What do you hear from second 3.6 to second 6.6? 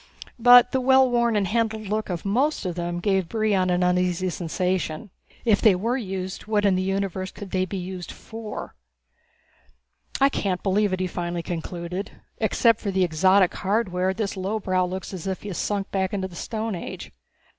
an uneasy sensation. If they were used